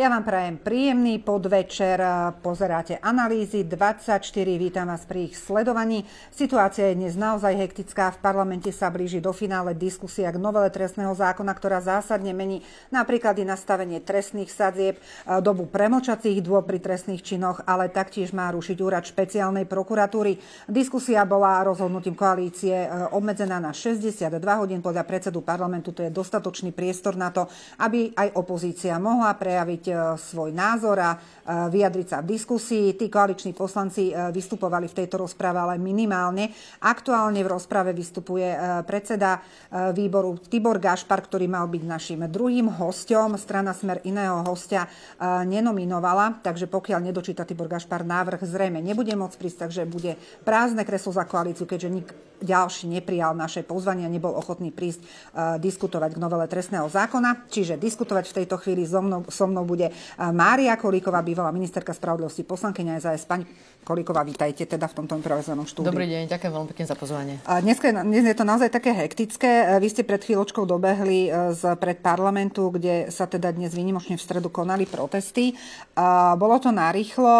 [0.00, 2.00] Ja vám prajem príjemný podvečer.
[2.40, 4.24] Pozeráte analýzy 24.
[4.56, 6.08] Vítam vás pri ich sledovaní.
[6.32, 8.16] Situácia je dnes naozaj hektická.
[8.16, 13.36] V parlamente sa blíži do finále diskusia k novele trestného zákona, ktorá zásadne mení napríklad
[13.36, 14.96] i nastavenie trestných sadzieb,
[15.44, 20.40] dobu premlčacích dôb pri trestných činoch, ale taktiež má rušiť úrad špeciálnej prokuratúry.
[20.64, 24.80] Diskusia bola rozhodnutím koalície e, obmedzená na 62 hodín.
[24.80, 27.52] Podľa predsedu parlamentu to je dostatočný priestor na to,
[27.84, 31.18] aby aj opozícia mohla prejaviť E, svoj názor a e,
[31.70, 32.94] vyjadriť sa v diskusii.
[32.94, 36.54] Tí koaliční poslanci e, vystupovali v tejto rozprave ale minimálne.
[36.78, 38.46] Aktuálne v rozprave vystupuje
[38.86, 39.42] predseda
[39.92, 43.34] výboru Tibor Gašpar, ktorý mal byť našim druhým hostom.
[43.34, 44.86] Strana Smer iného hostia
[45.20, 50.16] nenominovala, takže pokiaľ nedočíta Tibor Gašpar návrh, zrejme nebude môcť prísť, takže bude
[50.46, 52.08] prázdne kreslo za koalíciu, keďže nik
[52.40, 55.04] ďalší neprijal naše pozvanie a nebol ochotný prísť
[55.60, 57.46] diskutovať k novele trestného zákona.
[57.52, 59.96] Čiže diskutovať v tejto chvíli so mnou, so mnou bude bude
[60.36, 63.24] Mária Kolíková, bývalá ministerka spravodlivosti, poslankyňa SAS.
[63.24, 63.48] Pani
[63.80, 65.88] Kolíková, vítajte teda v tomto improvizovanom štúdiu.
[65.88, 67.34] Dobrý deň, ďakujem veľmi pekne za pozvanie.
[67.64, 69.80] Dnes, dnes je to naozaj také hektické.
[69.80, 74.52] Vy ste pred chvíľočkou dobehli z pred parlamentu, kde sa teda dnes výnimočne v stredu
[74.52, 75.56] konali protesty.
[76.36, 77.32] Bolo to narýchlo,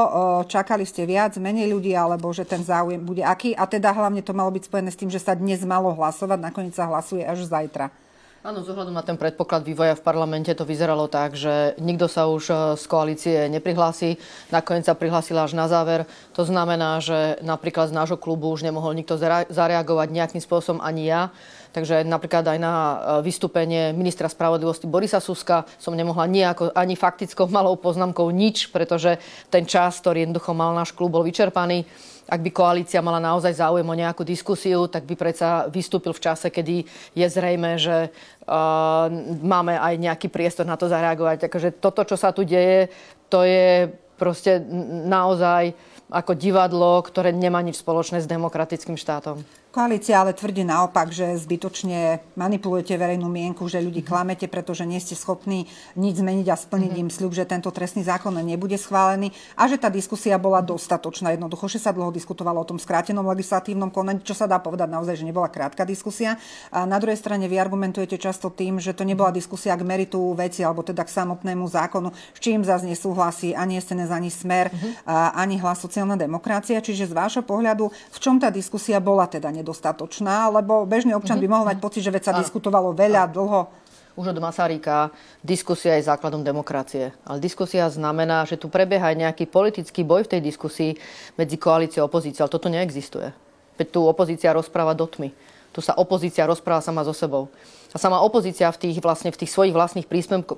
[0.49, 3.53] čakali ste viac, menej ľudí, alebo že ten záujem bude aký?
[3.53, 6.73] A teda hlavne to malo byť spojené s tým, že sa dnes malo hlasovať, nakoniec
[6.73, 7.93] sa hlasuje až zajtra.
[8.41, 12.49] Áno, z na ten predpoklad vývoja v parlamente to vyzeralo tak, že nikto sa už
[12.49, 14.17] e, z koalície neprihlási.
[14.49, 16.09] Nakoniec sa prihlásila až na záver.
[16.33, 19.21] To znamená, že napríklad z nášho klubu už nemohol nikto
[19.53, 21.29] zareagovať nejakým spôsobom ani ja.
[21.77, 22.97] Takže napríklad aj na e,
[23.29, 29.21] vystúpenie ministra spravodlivosti Borisa Suska som nemohla nejako, ani faktickou malou poznámkou nič, pretože
[29.53, 31.85] ten čas, ktorý jednoducho mal náš klub, bol vyčerpaný
[32.31, 36.47] ak by koalícia mala naozaj záujem o nejakú diskusiu, tak by predsa vystúpil v čase,
[36.47, 36.87] kedy
[37.19, 39.11] je zrejme, že uh,
[39.43, 41.51] máme aj nejaký priestor na to zareagovať.
[41.51, 42.87] Takže toto, čo sa tu deje,
[43.27, 44.63] to je proste
[45.11, 45.75] naozaj
[46.11, 49.47] ako divadlo, ktoré nemá nič spoločné s demokratickým štátom.
[49.71, 55.15] Koalícia ale tvrdí naopak, že zbytočne manipulujete verejnú mienku, že ľudí klamete, pretože nie ste
[55.15, 57.07] schopní nič zmeniť a splniť mm-hmm.
[57.07, 61.39] im sľub, že tento trestný zákon nebude schválený a že tá diskusia bola dostatočná.
[61.39, 65.23] Jednoducho, že sa dlho diskutovalo o tom skrátenom legislatívnom konaní, čo sa dá povedať naozaj,
[65.23, 66.35] že nebola krátka diskusia.
[66.75, 70.67] A na druhej strane vy argumentujete často tým, že to nebola diskusia k meritu veci
[70.67, 75.07] alebo teda k samotnému zákonu, s čím zase nesúhlasí ani SNS, ani Smer, mm-hmm.
[75.39, 76.81] ani hlas sociálna demokracia.
[76.81, 81.45] Čiže z vášho pohľadu, v čom tá diskusia bola teda nedostatočná, lebo bežný občan mm-hmm.
[81.45, 83.69] by mohol mať pocit, že veď sa diskutovalo veľa, dlho.
[84.17, 85.13] Už od Masaryka
[85.45, 87.13] diskusia je základom demokracie.
[87.29, 90.97] Ale diskusia znamená, že tu prebieha aj nejaký politický boj v tej diskusii
[91.37, 92.49] medzi koalíciou a opozíciou.
[92.49, 93.29] Ale toto neexistuje.
[93.77, 95.37] Veď tu opozícia rozpráva do tmy.
[95.71, 97.53] Tu sa opozícia rozpráva sama so sebou.
[97.91, 100.07] A sama opozícia v tých, vlastne, v tých svojich vlastných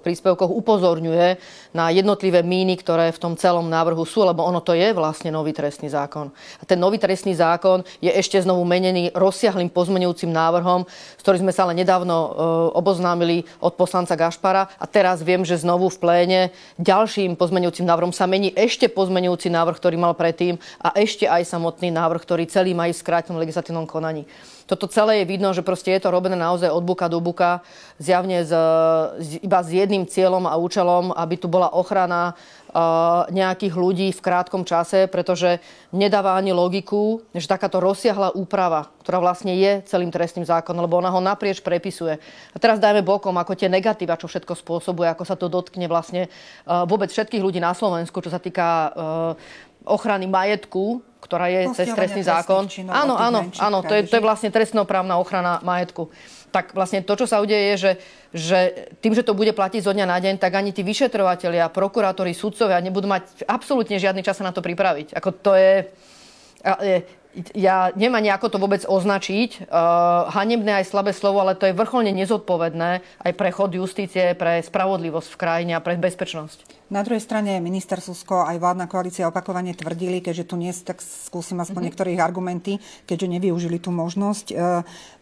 [0.04, 1.40] príspevkoch upozorňuje
[1.72, 5.56] na jednotlivé míny, ktoré v tom celom návrhu sú, lebo ono to je vlastne nový
[5.56, 6.28] trestný zákon.
[6.60, 11.56] A ten nový trestný zákon je ešte znovu menený rozsiahlým pozmenujúcim návrhom, s ktorým sme
[11.56, 12.28] sa ale nedávno e,
[12.76, 14.68] oboznámili od poslanca Gašpara.
[14.76, 16.40] A teraz viem, že znovu v pléne
[16.76, 21.88] ďalším pozmenujúcim návrhom sa mení ešte pozmenujúci návrh, ktorý mal predtým a ešte aj samotný
[21.88, 24.28] návrh, ktorý celý má v skrátenom legislatívnom konaní.
[24.72, 27.60] Toto celé je vidno, že proste je to robené naozaj od buka do buka,
[28.00, 28.56] zjavne z,
[29.44, 32.32] iba s jedným cieľom a účelom, aby tu bola ochrana
[32.72, 35.60] uh, nejakých ľudí v krátkom čase, pretože
[35.92, 41.12] nedáva ani logiku, že takáto rozsiahla úprava, ktorá vlastne je celým trestným zákonom, lebo ona
[41.12, 42.16] ho naprieč prepisuje.
[42.52, 46.32] A teraz dajme bokom, ako tie negatíva, čo všetko spôsobuje, ako sa to dotkne vlastne
[46.64, 51.88] uh, vôbec všetkých ľudí na Slovensku, čo sa týka uh, ochrany majetku, ktorá je cez
[51.94, 52.66] trestný zákon.
[52.90, 56.10] Áno, áno, áno, to je, to je vlastne trestnoprávna ochrana majetku.
[56.52, 57.92] Tak vlastne to, čo sa udeje, je, že,
[58.36, 58.58] že
[59.00, 62.82] tým, že to bude platiť zo dňa na deň, tak ani tí vyšetrovateľia, prokurátori, sudcovia
[62.82, 65.16] nebudú mať absolútne žiadny čas sa na to pripraviť.
[65.16, 65.88] Ako to je
[67.56, 69.66] ja nemám nejako to vôbec označiť.
[69.66, 74.60] Uh, hanebné aj slabé slovo, ale to je vrcholne nezodpovedné aj pre chod justície, pre
[74.60, 76.81] spravodlivosť v krajine a pre bezpečnosť.
[76.92, 81.56] Na druhej strane minister Susko aj vládna koalícia opakovane tvrdili, keďže tu nie, tak skúsim
[81.56, 81.86] aspoň mm-hmm.
[81.88, 82.72] niektorých argumenty,
[83.08, 84.54] keďže nevyužili tú možnosť e,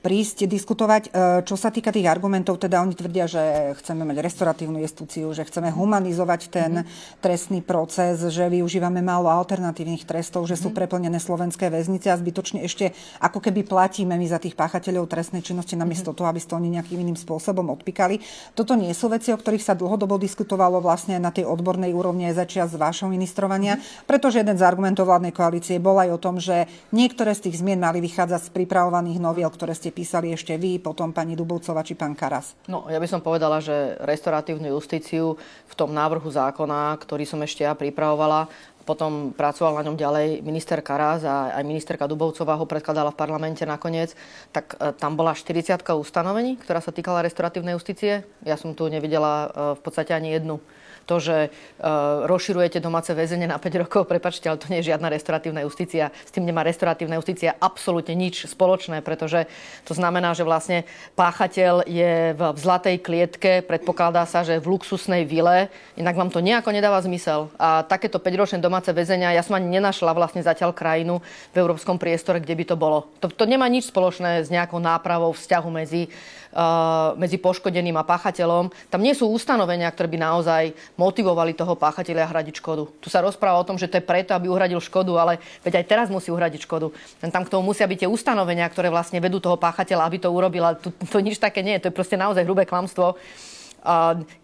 [0.01, 1.03] prísť diskutovať.
[1.07, 1.11] E,
[1.47, 3.43] čo sa týka tých argumentov, teda oni tvrdia, že
[3.79, 7.23] chceme mať restoratívnu justúciu, že chceme humanizovať ten mm-hmm.
[7.23, 10.65] trestný proces, že využívame málo alternatívnych trestov, že mm-hmm.
[10.65, 10.77] sú mhm.
[10.77, 15.79] preplnené slovenské väznice a zbytočne ešte ako keby platíme my za tých páchateľov trestnej činnosti
[15.79, 16.19] namiesto mm-hmm.
[16.19, 18.19] toho, aby ste oni nejakým iným spôsobom odpikali.
[18.59, 22.49] Toto nie sú veci, o ktorých sa dlhodobo diskutovalo vlastne na tej odbornej úrovni aj
[22.49, 23.77] začiat z vášho ministrovania,
[24.09, 26.65] pretože jeden z argumentov vládnej koalície bol aj o tom, že
[26.97, 31.13] niektoré z tých zmien mali vychádzať z pripravovaných noviel, ktoré ste písali ešte vy, potom
[31.13, 32.57] pani Dubovcova či pán Karas.
[32.67, 35.37] No, ja by som povedala, že restoratívnu justíciu
[35.69, 38.49] v tom návrhu zákona, ktorý som ešte ja pripravovala,
[38.91, 43.63] potom pracoval na ňom ďalej minister Karas a aj ministerka Dubovcová ho predkladala v parlamente
[43.63, 44.19] nakoniec,
[44.51, 48.27] tak e, tam bola 40 ustanovení, ktorá sa týkala restoratívnej justície.
[48.43, 49.49] Ja som tu nevidela e,
[49.79, 50.59] v podstate ani jednu
[51.07, 55.09] to, že uh, rozširujete domáce väzenie na 5 rokov, prepačte, ale to nie je žiadna
[55.13, 56.11] restoratívna justícia.
[56.25, 59.47] S tým nemá restoratívna justícia absolútne nič spoločné, pretože
[59.85, 65.69] to znamená, že vlastne páchateľ je v zlatej klietke, predpokladá sa, že v luxusnej vile,
[65.97, 67.53] inak vám to nejako nedáva zmysel.
[67.61, 72.41] A takéto 5-ročné domáce väzenia, ja som ani nenašla vlastne zatiaľ krajinu v európskom priestore,
[72.41, 73.11] kde by to bolo.
[73.21, 76.03] To, to nemá nič spoločné s nejakou nápravou vzťahu medzi
[76.51, 78.75] Uh, medzi poškodeným a páchateľom.
[78.91, 82.85] Tam nie sú ustanovenia, ktoré by naozaj motivovali toho páchateľa hradiť škodu.
[83.01, 85.85] Tu sa rozpráva o tom, že to je preto, aby uhradil škodu, ale veď aj
[85.89, 86.93] teraz musí uhradiť škodu.
[87.33, 90.69] Tam k tomu musia byť tie ustanovenia, ktoré vlastne vedú toho páchateľa, aby to urobil.
[90.69, 91.89] Ale to, to nič také nie je.
[91.89, 93.17] To je proste naozaj hrubé klamstvo.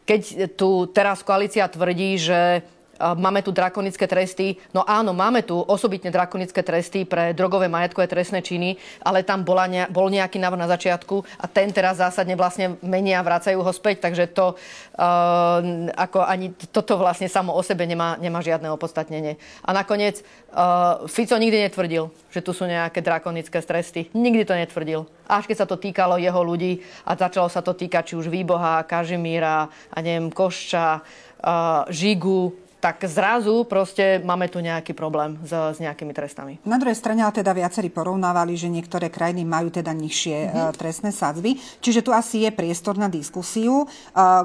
[0.09, 0.23] Keď
[0.57, 2.65] tu teraz koalícia tvrdí, že
[2.97, 4.57] Máme tu drakonické tresty.
[4.73, 9.69] No áno, máme tu osobitne drakonické tresty pre drogové majetkové trestné činy, ale tam bola
[9.69, 13.73] ne, bol nejaký návrh na začiatku a ten teraz zásadne vlastne menia a vracajú ho
[13.73, 15.61] späť, takže to uh,
[15.93, 19.37] ako ani toto vlastne samo o sebe nemá, nemá žiadne opodstatnenie.
[19.61, 20.25] A nakoniec
[20.57, 24.09] uh, Fico nikdy netvrdil, že tu sú nejaké drakonické tresty.
[24.17, 25.05] Nikdy to netvrdil.
[25.29, 28.89] Až keď sa to týkalo jeho ľudí a začalo sa to týkať či už Výboha,
[28.89, 35.79] Kažimíra a neviem, Košča, uh, Žigu, tak zrazu proste máme tu nejaký problém s, s
[35.83, 36.63] nejakými trestami.
[36.63, 40.79] Na druhej strane ale teda viacerí porovnávali, že niektoré krajiny majú teda nižšie mm-hmm.
[40.79, 41.59] trestné sadzby.
[41.83, 43.87] Čiže tu asi je priestor na diskusiu, e,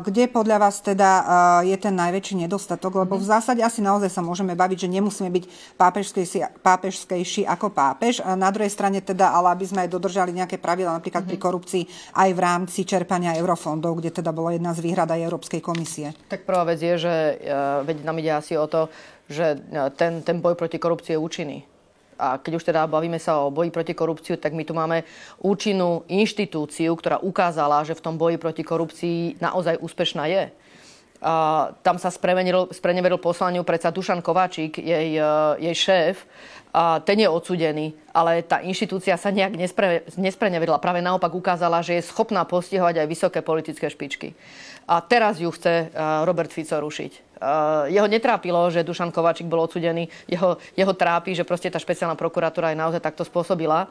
[0.02, 1.24] kde podľa vás teda e,
[1.70, 3.30] je ten najväčší nedostatok, lebo mm-hmm.
[3.30, 8.26] v zásade asi naozaj sa môžeme baviť, že nemusíme byť pápežskejší, pápežskejší ako pápež.
[8.26, 11.38] Na druhej strane teda, ale aby sme aj dodržali nejaké pravidla, napríklad mm-hmm.
[11.38, 11.46] pri mhm.
[11.46, 11.84] korupcii
[12.18, 16.18] aj v rámci čerpania eurofondov, kde teda bola jedna z výhrad aj Európskej komisie.
[16.26, 17.14] Tak prvá vec je, že
[17.86, 18.88] veď nám ide ide asi o to,
[19.28, 21.60] že e, ten, ten boj proti korupcii je účinný.
[22.22, 25.04] A keď už teda bavíme sa o boji proti korupciu, tak my tu máme
[25.42, 30.54] účinnú inštitúciu, ktorá ukázala, že v tom boji proti korupcii naozaj úspešná je.
[31.22, 31.34] A
[31.82, 36.24] tam sa spreneveril poslaniu predsa Dušan Kováčik, jej, e, jej šéf,
[36.72, 40.80] a ten je odsudený, ale tá inštitúcia sa nejak nespre, nesprenevedla.
[40.80, 44.32] Práve naopak ukázala, že je schopná postihovať aj vysoké politické špičky.
[44.88, 47.31] A teraz ju chce e, Robert Fico rušiť.
[47.42, 50.06] Uh, jeho netrápilo, že Dušan Kovačík bol odsudený.
[50.30, 53.90] Jeho, jeho trápi, že proste tá špeciálna prokuratúra aj naozaj takto spôsobila.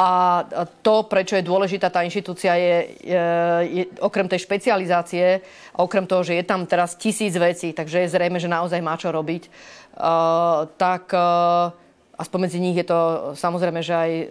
[0.00, 0.42] A
[0.80, 3.24] to, prečo je dôležitá tá inštitúcia, je, je,
[3.68, 5.44] je okrem tej špecializácie
[5.76, 8.96] a okrem toho, že je tam teraz tisíc vecí, takže je zrejme, že naozaj má
[8.96, 9.52] čo robiť,
[10.00, 11.76] uh, tak uh,
[12.16, 13.00] a spomedzi nich je to
[13.36, 14.26] samozrejme, že aj uh,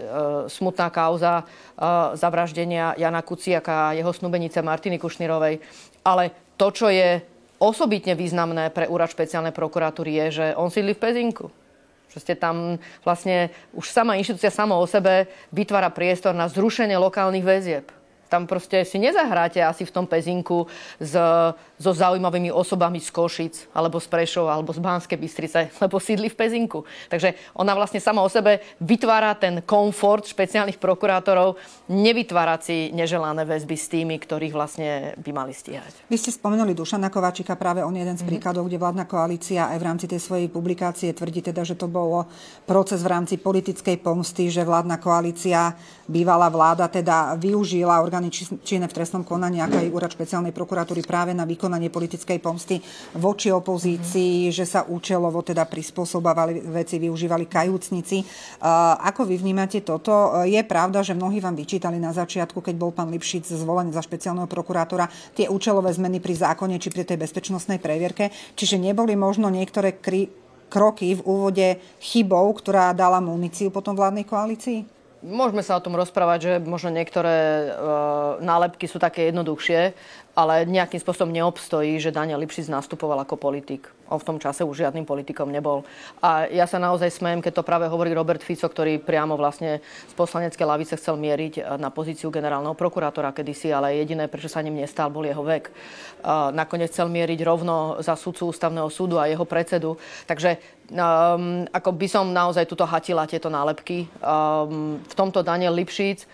[0.50, 5.62] smutná kauza uh, zavraždenia Jana Kuciaka a jeho snubenice Martiny Kušnírovej.
[6.02, 7.22] Ale to, čo je
[7.62, 11.48] osobitne významné pre úrad špeciálnej prokuratúry je, že on sídli v Pezinku.
[12.10, 17.46] Že ste tam vlastne, už sama inštitúcia sama o sebe vytvára priestor na zrušenie lokálnych
[17.46, 18.01] väzieb.
[18.32, 20.64] Tam proste si nezahráte asi v tom pezinku
[21.04, 21.20] s,
[21.76, 26.40] so zaujímavými osobami z Košic, alebo z Prešov, alebo z Banskej Bystrice, lebo sídli v
[26.40, 26.88] pezinku.
[27.12, 31.60] Takže ona vlastne sama o sebe vytvára ten komfort špeciálnych prokurátorov,
[31.92, 36.08] nevytvárať si neželané väzby s tými, ktorých vlastne by mali stíhať.
[36.08, 38.32] Vy ste spomenuli Dušana Kováčika, práve on je jeden z mm-hmm.
[38.32, 42.32] príkladov, kde vládna koalícia aj v rámci tej svojej publikácie tvrdí teda, že to bolo
[42.64, 45.76] proces v rámci politickej pomsty, že vládna koalícia,
[46.08, 51.02] bývalá vláda teda využila orgán orgány činné v trestnom konaní, ako aj úrad špeciálnej prokuratúry
[51.02, 52.78] práve na vykonanie politickej pomsty
[53.18, 54.54] voči opozícii, mm-hmm.
[54.54, 58.22] že sa účelovo teda prispôsobovali veci, využívali kajúcnici.
[59.02, 60.46] Ako vy vnímate toto?
[60.46, 64.46] Je pravda, že mnohí vám vyčítali na začiatku, keď bol pán Lipšic zvolený za špeciálneho
[64.46, 68.30] prokurátora, tie účelové zmeny pri zákone či pri tej bezpečnostnej previerke.
[68.54, 70.30] Čiže neboli možno niektoré kry,
[70.70, 71.68] kroky v úvode
[72.00, 75.01] chybou, ktorá dala muníciu potom vládnej koalícii?
[75.22, 79.94] Môžeme sa o tom rozprávať, že možno niektoré uh, nálepky sú také jednoduchšie.
[80.32, 83.92] Ale nejakým spôsobom neobstojí, že Daniel Lipšic nastupoval ako politik.
[84.12, 85.88] On v tom čase už žiadnym politikom nebol.
[86.20, 90.14] A ja sa naozaj smejem, keď to práve hovorí Robert Fico, ktorý priamo vlastne z
[90.16, 95.12] poslaneckej lavice chcel mieriť na pozíciu generálneho prokurátora kedysi, ale jediné, prečo sa ním nestal,
[95.12, 95.72] bol jeho vek.
[96.28, 99.96] A nakoniec chcel mieriť rovno za sudcu ústavného súdu a jeho predsedu.
[100.28, 100.60] Takže
[100.92, 104.12] um, ako by som naozaj tuto hatila tieto nálepky.
[104.20, 106.28] Um, v tomto Daniel Lipšic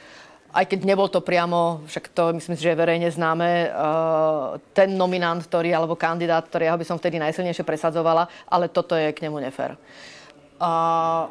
[0.57, 5.37] aj keď nebol to priamo, však to myslím že je verejne známe, uh, ten nominant,
[5.37, 9.77] ktorý, alebo kandidát, ktorého by som vtedy najsilnejšie presadzovala, ale toto je k nemu nefér.
[10.57, 11.29] A,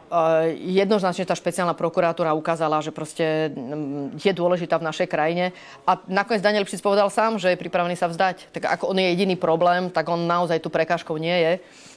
[0.54, 5.50] jednoznačne tá špeciálna prokuratúra ukázala, že proste mm, je dôležitá v našej krajine.
[5.82, 8.54] A nakoniec Daniel Lipšic povedal sám, že je pripravený sa vzdať.
[8.54, 11.52] Tak ako on je jediný problém, tak on naozaj tu prekážkou nie je.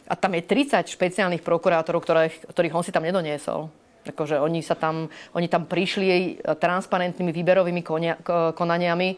[0.09, 3.69] A tam je 30 špeciálnych prokurátorov, ktorých, ktorých on si tam nedoniesol.
[4.11, 7.81] Akože oni, sa tam, oni tam prišli transparentnými výberovými
[8.53, 9.09] konaniami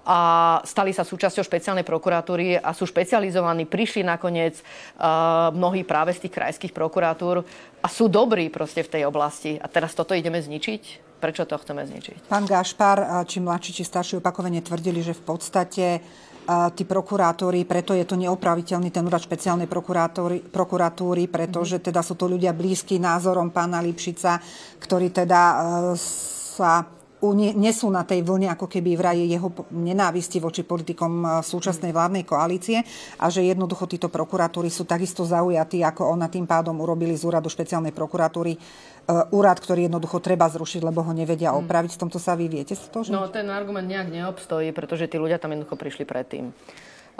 [0.00, 0.18] a
[0.64, 3.68] stali sa súčasťou špeciálnej prokuratúry a sú špecializovaní.
[3.68, 7.44] Prišli nakoniec uh, mnohí práve z tých krajských prokuratúr
[7.84, 9.60] a sú dobrí proste v tej oblasti.
[9.60, 11.12] A teraz toto ideme zničiť?
[11.20, 12.32] Prečo to chceme zničiť?
[12.32, 16.00] Pán Gašpar, či mladší, či starší opakovane tvrdili, že v podstate
[16.74, 19.70] tí prokurátori, preto je to neopraviteľný ten úrad špeciálnej
[20.50, 21.84] prokuratúry, pretože mhm.
[21.90, 24.42] teda sú to ľudia blízky názorom pána Lipšica,
[24.82, 25.56] ktorí teda e,
[26.56, 26.86] sa
[27.52, 32.80] nesú na tej vlne ako keby vraj jeho nenávisti voči politikom e, súčasnej vládnej koalície
[33.20, 37.52] a že jednoducho títo prokuratúry sú takisto zaujatí, ako ona tým pádom urobili z úradu
[37.52, 38.56] špeciálnej prokuratúry
[39.08, 41.60] úrad, ktorý jednoducho treba zrušiť, lebo ho nevedia hmm.
[41.66, 41.90] opraviť.
[41.96, 43.12] V tomto sa vy viete stožiť?
[43.12, 46.52] No ten argument nejak neobstojí, pretože tí ľudia tam jednoducho prišli predtým.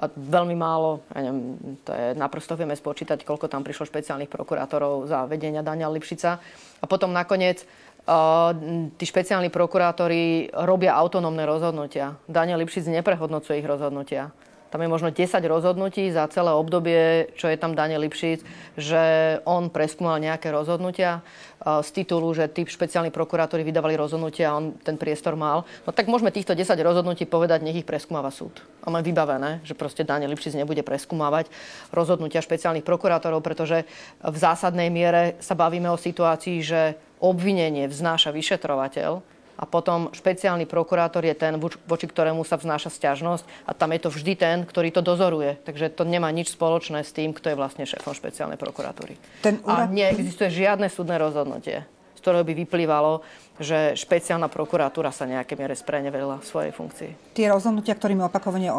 [0.00, 5.04] A veľmi málo, ja neviem, to je naprosto vieme spočítať, koľko tam prišlo špeciálnych prokurátorov
[5.04, 6.40] za vedenia Dania Lipšica.
[6.80, 7.68] A potom nakoniec
[8.08, 8.48] uh,
[8.96, 12.16] tí špeciálni prokurátori robia autonómne rozhodnutia.
[12.24, 14.32] Daniel Lipšic neprehodnocuje ich rozhodnutia.
[14.70, 18.46] Tam je možno 10 rozhodnutí za celé obdobie, čo je tam Daniel Lipšic,
[18.78, 19.02] že
[19.42, 21.26] on preskúmal nejaké rozhodnutia
[21.60, 25.68] z titulu, že tí špeciálni prokurátori vydávali rozhodnutia a on ten priestor mal.
[25.84, 28.62] No tak môžeme týchto 10 rozhodnutí povedať, nech ich preskúmava súd.
[28.80, 31.50] A máme vybavené, že proste Daniel Lipšic nebude preskúmavať
[31.92, 33.84] rozhodnutia špeciálnych prokurátorov, pretože
[34.22, 39.20] v zásadnej miere sa bavíme o situácii, že obvinenie vznáša vyšetrovateľ,
[39.60, 44.08] a potom špeciálny prokurátor je ten, voči ktorému sa vznáša stiažnosť a tam je to
[44.08, 45.60] vždy ten, ktorý to dozoruje.
[45.68, 49.20] Takže to nemá nič spoločné s tým, kto je vlastne šéfom špeciálnej prokuratúry.
[49.44, 49.92] Ten úrad...
[49.92, 51.84] A neexistuje žiadne súdne rozhodnutie,
[52.16, 53.20] z ktorého by vyplývalo,
[53.60, 57.36] že špeciálna prokuratúra sa nejaké miere spreneverila v svojej funkcii.
[57.36, 58.72] Tie rozhodnutia, ktorými opakovane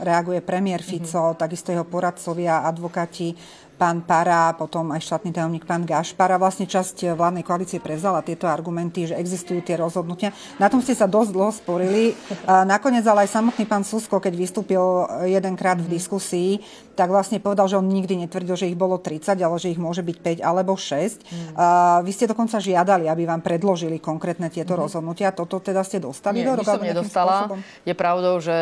[0.00, 1.40] reaguje premiér Fico, mm-hmm.
[1.44, 3.36] takisto jeho poradcovia, advokáti,
[3.80, 6.36] pán Para, potom aj štátny tajomník pán Gašpara.
[6.36, 10.36] Vlastne časť vládnej koalície prevzala tieto argumenty, že existujú tie rozhodnutia.
[10.60, 12.12] Na tom ste sa dosť dlho sporili.
[12.44, 14.84] Nakoniec ale aj samotný pán Susko, keď vystúpil
[15.24, 16.60] jedenkrát v diskusii,
[17.00, 20.04] tak vlastne povedal, že on nikdy netvrdil, že ich bolo 30, ale že ich môže
[20.04, 21.24] byť 5 alebo 6.
[21.24, 21.56] Mm.
[22.04, 24.80] Vy ste dokonca žiadali, aby vám predložili konkrétne tieto mm.
[24.84, 25.32] rozhodnutia.
[25.32, 27.48] Toto teda ste dostali Nie, do som nedostala.
[27.48, 27.60] Spôsobom?
[27.88, 28.56] Je pravdou, že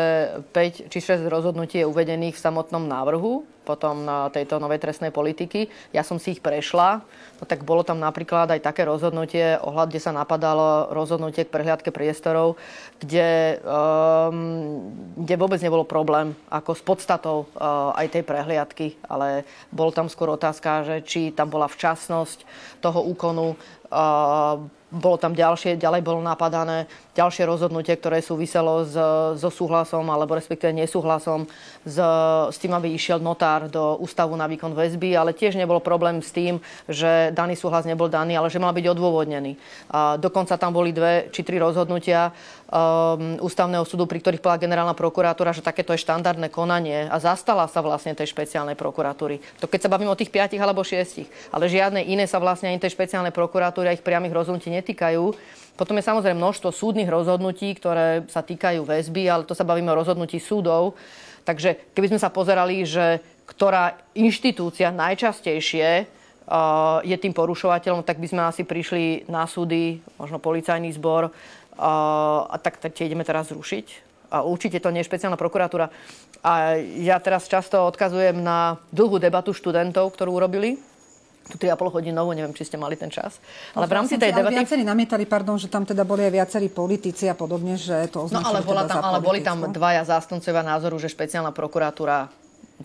[0.55, 5.69] 5 či 6 rozhodnutí je uvedených v samotnom návrhu potom na tejto novej trestnej politiky.
[5.93, 7.05] Ja som si ich prešla,
[7.37, 11.93] no tak bolo tam napríklad aj také rozhodnutie, ohľad, kde sa napadalo rozhodnutie k prehliadke
[11.93, 12.57] priestorov,
[12.97, 14.89] kde, um,
[15.21, 19.41] kde vôbec nebolo problém ako s podstatou uh, aj tej prehliadky, ale
[19.73, 22.45] bol tam skôr otázka, že či tam bola včasnosť
[22.77, 23.57] toho úkonu,
[24.89, 26.85] bolo tam ďalšie, ďalej bolo napadané
[27.17, 28.93] ďalšie rozhodnutie, ktoré súviselo s,
[29.41, 31.49] so súhlasom alebo respektíve nesúhlasom
[31.83, 31.97] s,
[32.49, 36.29] s tým, aby išiel notár do ústavu na výkon väzby, ale tiež nebol problém s
[36.29, 39.57] tým, že daný súhlas nebol daný, ale že mal byť odôvodnený.
[39.89, 42.29] A dokonca tam boli dve či tri rozhodnutia
[42.69, 47.65] um, ústavného súdu, pri ktorých povedala generálna prokurátora, že takéto je štandardné konanie a zastala
[47.65, 49.41] sa vlastne tej špeciálnej prokuratúry.
[49.59, 52.79] To keď sa bavím o tých piatich alebo šiestich, ale žiadne iné sa vlastne ani
[52.79, 55.57] tej špeciálnej prokuratúry a ich priamých rozhodnutí netýkajú.
[55.79, 59.95] Potom je samozrejme množstvo súdnych rozhodnutí, ktoré sa týkajú väzby, ale to sa bavíme o
[59.95, 60.99] rozhodnutí súdov.
[61.47, 68.27] Takže keby sme sa pozerali, že ktorá inštitúcia najčastejšie uh, je tým porušovateľom, tak by
[68.27, 71.31] sme asi prišli na súdy, možno policajný zbor, uh,
[72.43, 74.11] a tak, tie ideme teraz zrušiť.
[74.35, 75.87] A určite to nie je špeciálna prokuratúra.
[76.43, 80.88] A ja teraz často odkazujem na dlhú debatu študentov, ktorú urobili
[81.49, 83.41] tú 3,5 hodinovú, neviem, či ste mali ten čas.
[83.73, 84.53] Ale no, v rámci tej debaty...
[84.53, 88.45] Viacerí namietali, pardon, že tam teda boli aj viacerí politici a podobne, že to No
[88.45, 92.29] ale, bola teda tam, ale boli tam dvaja zástancovia názoru, že špeciálna prokuratúra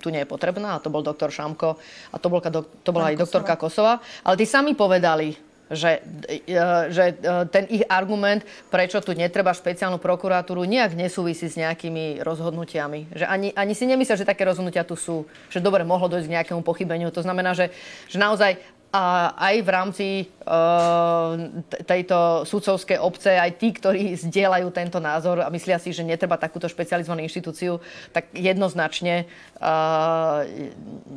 [0.02, 1.78] tu nie je potrebná, a to bol doktor Šamko
[2.10, 4.02] a to, bol, to bola aj doktorka Kosova.
[4.26, 5.38] Ale tí sami povedali,
[5.72, 6.60] Že, e,
[6.92, 7.14] že e,
[7.48, 13.16] ten ich argument, prečo tu netreba špeciálnu prokuratúru, nejak nesúvisí s nejakými rozhodnutiami.
[13.16, 15.24] Že ani, ani si nemyslia, že také rozhodnutia tu sú.
[15.48, 17.08] Že dobre, mohlo dojsť k nejakému pochybeniu.
[17.16, 17.72] To znamená, že,
[18.12, 18.60] že naozaj
[18.94, 20.08] a aj v rámci
[20.46, 21.34] uh,
[21.82, 26.70] tejto sudcovskej obce, aj tí, ktorí zdieľajú tento názor a myslia si, že netreba takúto
[26.70, 27.82] špecializovanú inštitúciu,
[28.14, 29.26] tak jednoznačne
[29.58, 30.46] uh,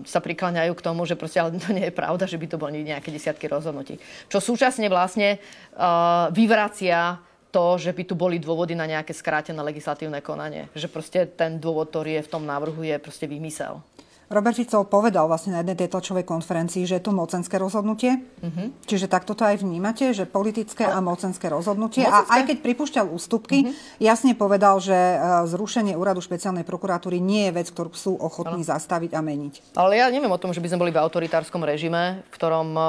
[0.09, 2.81] sa prikláňajú k tomu, že proste ale to nie je pravda, že by to boli
[2.81, 4.01] nejaké desiatky rozhodnutí.
[4.25, 5.37] Čo súčasne vlastne
[5.77, 7.21] uh, vyvracia
[7.53, 10.65] to, že by tu boli dôvody na nejaké skrátené legislatívne konanie.
[10.73, 13.85] Že proste ten dôvod, ktorý je v tom návrhu, je proste vymysel.
[14.27, 18.19] Robert Žicov povedal vlastne na jednej tej tlačovej konferencii, že je to mocenské rozhodnutie.
[18.43, 18.75] Uh-huh.
[18.83, 22.03] Čiže takto to aj vnímate, že politické a mocenské rozhodnutie.
[22.03, 22.27] Mocenské?
[22.27, 24.03] A aj keď pripúšťal ústupky, uh-huh.
[24.03, 25.17] jasne povedal, že e,
[25.47, 28.71] zrušenie úradu špeciálnej prokuratúry nie je vec, ktorú sú ochotní ano.
[28.75, 29.53] zastaviť a meniť.
[29.79, 32.83] Ale ja neviem o tom, že by sme boli v autoritárskom režime, v ktorom um,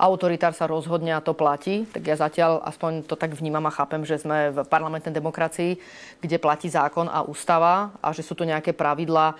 [0.00, 4.00] autoritár sa rozhodne a to platí, tak ja zatiaľ aspoň to tak vnímam a chápem,
[4.08, 5.76] že sme v parlamentnej demokracii,
[6.24, 9.36] kde platí zákon a ústava a že sú tu nejaké pravidlá,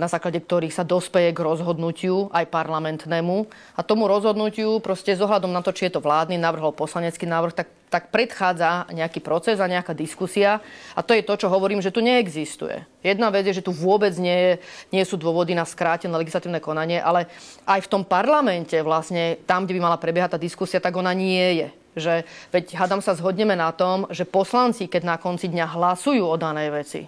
[0.00, 3.44] na základe ktorých sa dospeje k rozhodnutiu aj parlamentnému.
[3.76, 7.52] A tomu rozhodnutiu proste s ohľadom na to, či je to vládny návrh poslanecký návrh,
[7.52, 10.58] tak tak predchádza nejaký proces a nejaká diskusia.
[10.98, 12.82] A to je to, čo hovorím, že tu neexistuje.
[13.00, 14.58] Jedna vec je, že tu vôbec nie,
[14.90, 17.30] nie sú dôvody na skrátené legislatívne konanie, ale
[17.62, 21.62] aj v tom parlamente vlastne, tam, kde by mala prebiehať tá diskusia, tak ona nie
[21.62, 21.68] je.
[21.96, 22.14] Že,
[22.52, 26.68] veď hádam sa zhodneme na tom, že poslanci, keď na konci dňa hlasujú o danej
[26.74, 27.00] veci,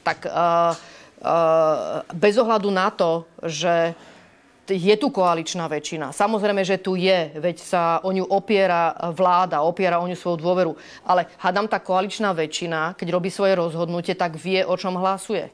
[0.00, 3.92] tak uh, uh, bez ohľadu na to, že
[4.70, 6.10] je tu koaličná väčšina.
[6.10, 10.72] Samozrejme, že tu je, veď sa o ňu opiera vláda, opiera o ňu svoju dôveru.
[11.06, 15.48] Ale hádam tá koaličná väčšina, keď robí svoje rozhodnutie, tak vie, o čom hlasuje.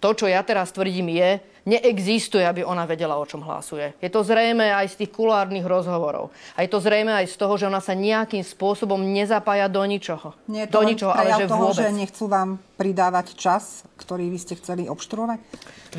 [0.00, 3.98] To, čo ja teraz tvrdím, je, neexistuje, aby ona vedela, o čom hlasuje.
[3.98, 6.30] Je to zrejme aj z tých kulárnych rozhovorov.
[6.54, 10.36] A je to zrejme aj z toho, že ona sa nejakým spôsobom nezapája do ničoho.
[10.46, 11.80] Nie je to do ničoho, ale že toho, vôbec.
[11.82, 15.38] že nechcú vám pridávať čas, ktorý vy ste chceli obštruovať?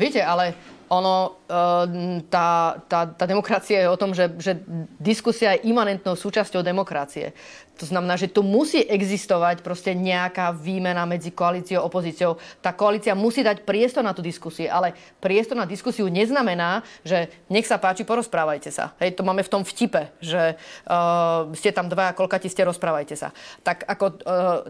[0.00, 0.56] Viete, ale
[0.88, 4.58] ono, eh, tá, tá, tá demokracia je o tom, že, že
[5.00, 7.32] diskusia je imanentnou súčasťou demokracie.
[7.78, 12.34] To znamená, že tu musí existovať proste nejaká výmena medzi koalíciou a opozíciou.
[12.58, 17.70] Tá koalícia musí dať priestor na tú diskusiu, ale priestor na diskusiu neznamená, že nech
[17.70, 18.98] sa páči, porozprávajte sa.
[18.98, 23.14] Hej, to máme v tom vtipe, že uh, ste tam dva a koľkati ste, rozprávajte
[23.14, 23.30] sa.
[23.62, 24.18] Tak ako uh,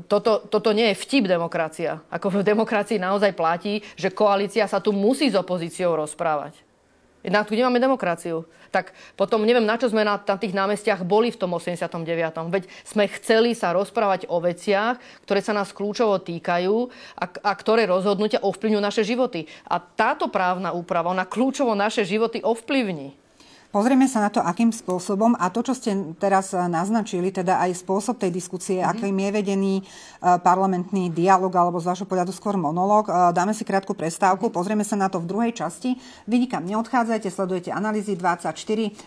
[0.04, 2.04] toto, toto nie je vtip demokracia.
[2.12, 6.67] Ako v demokracii naozaj platí, že koalícia sa tu musí s opozíciou rozprávať.
[7.22, 8.46] Jednak tu nemáme demokraciu.
[8.68, 12.04] Tak potom neviem, na čo sme na, na tých námestiach boli v tom 89.
[12.52, 16.76] Veď sme chceli sa rozprávať o veciach, ktoré sa nás kľúčovo týkajú
[17.16, 19.49] a, a ktoré rozhodnutia ovplyvňujú naše životy.
[19.66, 23.27] A táto právna úprava, ona kľúčovo naše životy ovplyvní.
[23.69, 27.85] Pozrieme sa na to, akým spôsobom a to, čo ste teraz eh, naznačili, teda aj
[27.85, 28.93] spôsob tej diskusie, mm-hmm.
[28.97, 33.13] akým je vedený eh, parlamentný dialog alebo z vašho pohľadu skôr monológ.
[33.13, 36.00] Eh, dáme si krátku prestávku, pozrieme sa na to v druhej časti.
[36.25, 38.57] Vy nikam neodchádzajte, sledujete analýzy 24.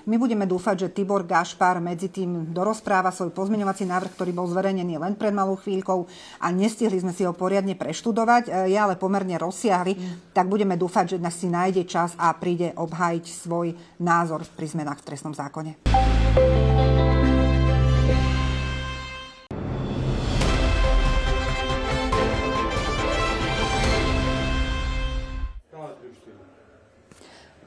[0.05, 5.01] My budeme dúfať, že Tibor Gašpar medzi tým dorozpráva svoj pozmeňovací návrh, ktorý bol zverejnený
[5.01, 6.05] len pred malou chvíľkou
[6.37, 8.69] a nestihli sme si ho poriadne preštudovať.
[8.69, 10.37] Je ale pomerne rozsiahli, mm.
[10.37, 15.05] tak budeme dúfať, že si nájde čas a príde obhájiť svoj názor pri zmenách v
[15.11, 16.70] trestnom zákone.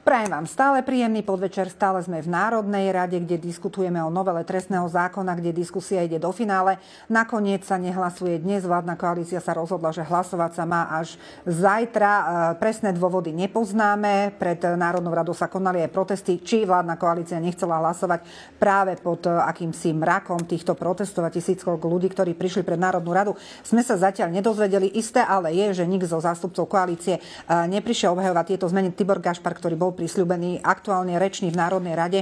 [0.05, 1.65] Prajem vám stále príjemný podvečer.
[1.65, 6.29] Stále sme v Národnej rade, kde diskutujeme o novele trestného zákona, kde diskusia ide do
[6.29, 6.77] finále.
[7.09, 8.69] Nakoniec sa nehlasuje dnes.
[8.69, 11.17] Vládna koalícia sa rozhodla, že hlasovať sa má až
[11.49, 12.11] zajtra.
[12.13, 12.23] E,
[12.61, 14.37] presné dôvody nepoznáme.
[14.37, 18.29] Pred Národnou radou sa konali aj protesty, či vládna koalícia nechcela hlasovať
[18.61, 23.33] práve pod e, akýmsi mrakom týchto protestov a tisíckov ľudí, ktorí prišli pred Národnú radu.
[23.65, 24.85] Sme sa zatiaľ nedozvedeli.
[24.93, 28.93] Isté ale je, že nik zo zástupcov koalície e, neprišiel obhajovať tieto zmeny.
[28.93, 32.19] Tibor Gašpar, ktorý bol prisľúbený aktuálne rečný v Národnej rade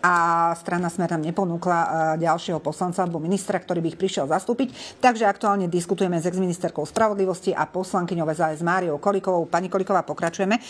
[0.00, 1.88] a strana Smer tam neponúkla e,
[2.22, 4.98] ďalšieho poslanca alebo ministra, ktorý by ich prišiel zastúpiť.
[5.02, 9.50] Takže aktuálne diskutujeme s exministerkou spravodlivosti a poslankyňou s Máriou Kolikovou.
[9.50, 10.56] Pani Koliková, pokračujeme.
[10.56, 10.62] E,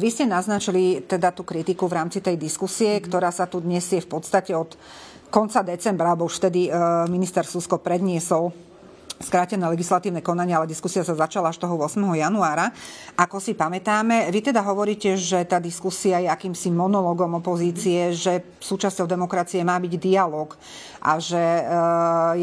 [0.00, 4.00] vy ste naznačili teda tú kritiku v rámci tej diskusie, ktorá sa tu dnes je
[4.00, 4.74] v podstate od
[5.28, 6.70] konca decembra, alebo už vtedy e,
[7.12, 8.67] minister Susko predniesol
[9.18, 11.98] skrátené legislatívne konanie, ale diskusia sa začala až toho 8.
[12.14, 12.70] januára.
[13.18, 19.10] Ako si pamätáme, vy teda hovoríte, že tá diskusia je akýmsi monologom opozície, že súčasťou
[19.10, 20.54] demokracie má byť dialog
[21.02, 21.62] a že e,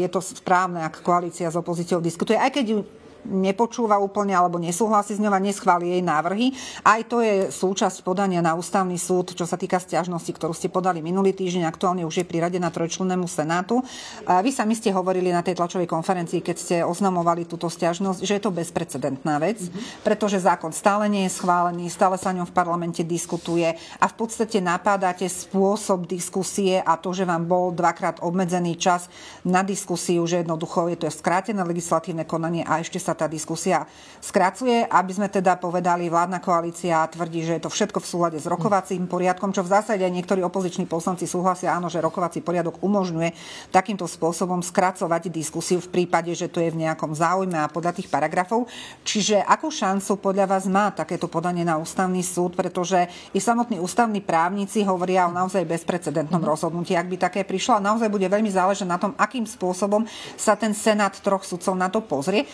[0.04, 2.78] je to správne, ak koalícia s opozíciou diskutuje, aj keď ju
[3.26, 6.54] nepočúva úplne alebo nesúhlasí s ňou a neschváli jej návrhy.
[6.86, 11.02] Aj to je súčasť podania na ústavný súd, čo sa týka stiažnosti, ktorú ste podali
[11.02, 13.82] minulý týždeň, aktuálne už je priradená trojčlennému senátu.
[14.22, 18.42] Vy sami ste hovorili na tej tlačovej konferencii, keď ste oznamovali túto stiažnosť, že je
[18.46, 19.58] to bezprecedentná vec,
[20.06, 24.62] pretože zákon stále nie je schválený, stále sa ňom v parlamente diskutuje a v podstate
[24.62, 29.10] napádate spôsob diskusie a to, že vám bol dvakrát obmedzený čas
[29.42, 33.88] na diskusiu, že jednoducho je to skrátené legislatívne konanie a ešte sa tá diskusia
[34.20, 38.44] skracuje, aby sme teda povedali, vládna koalícia tvrdí, že je to všetko v súlade s
[38.44, 43.32] rokovacím poriadkom, čo v zásade aj niektorí opoziční poslanci súhlasia, áno, že rokovací poriadok umožňuje
[43.72, 48.12] takýmto spôsobom skracovať diskusiu v prípade, že to je v nejakom záujme a podľa tých
[48.12, 48.68] paragrafov.
[49.06, 54.20] Čiže akú šancu podľa vás má takéto podanie na ústavný súd, pretože i samotní ústavní
[54.20, 56.50] právnici hovoria o naozaj bezprecedentnom mm-hmm.
[56.50, 60.02] rozhodnutí, ak by také prišlo a naozaj bude veľmi záležať na tom, akým spôsobom
[60.34, 62.44] sa ten Senát troch sudcov na to pozrie.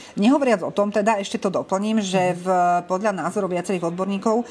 [0.52, 2.46] Nehovoriac o tom, teda ešte to doplním, že v,
[2.84, 4.44] podľa názoru viacerých odborníkov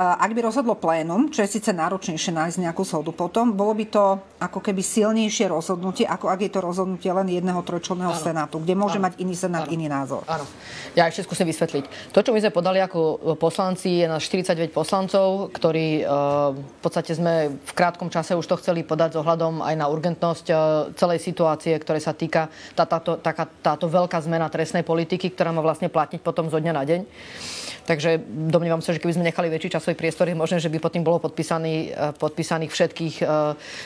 [0.00, 4.16] ak by rozhodlo plénum, čo je síce náročnejšie nájsť nejakú zhodu potom, bolo by to
[4.40, 8.96] ako keby silnejšie rozhodnutie, ako ak je to rozhodnutie len jedného trojčlenného senátu, kde môže
[8.96, 9.12] ano.
[9.12, 9.72] mať iný senát ano.
[9.76, 10.24] iný názor.
[10.24, 10.48] Áno.
[10.96, 12.16] Ja ešte skúsim vysvetliť.
[12.16, 16.08] To, čo my sme podali ako poslanci, je na 49 poslancov, ktorí
[16.56, 20.46] v podstate sme v krátkom čase už to chceli podať s ohľadom aj na urgentnosť
[20.96, 25.60] celej situácie, ktoré sa týka tá, táto, taká, táto veľká zmena trestnej politiky, ktorá má
[25.60, 27.00] vlastne platniť potom zo dňa na deň.
[27.90, 31.02] Takže domnievam sa, že keby sme nechali väčší časový priestor, je možné, že by potom
[31.02, 33.26] bolo podpísaný, e, podpísaných všetkých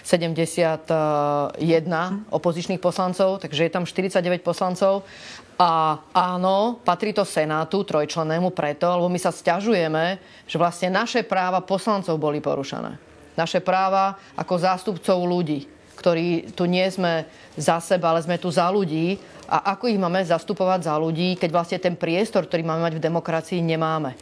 [0.04, 5.08] 71 e, opozičných poslancov, takže je tam 49 poslancov.
[5.56, 11.64] A áno, patrí to Senátu trojčlennému preto, lebo my sa stiažujeme, že vlastne naše práva
[11.64, 13.00] poslancov boli porušené.
[13.40, 15.64] Naše práva ako zástupcov ľudí,
[15.96, 17.24] ktorí tu nie sme
[17.56, 19.16] za seba, ale sme tu za ľudí
[19.48, 23.04] a ako ich máme zastupovať za ľudí, keď vlastne ten priestor, ktorý máme mať v
[23.04, 24.16] demokracii, nemáme.